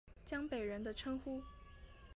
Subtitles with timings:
[0.25, 1.43] 江北人的称呼。